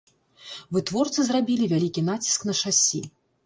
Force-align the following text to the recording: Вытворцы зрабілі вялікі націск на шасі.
Вытворцы 0.77 1.27
зрабілі 1.29 1.69
вялікі 1.77 2.07
націск 2.11 2.41
на 2.51 2.61
шасі. 2.65 3.07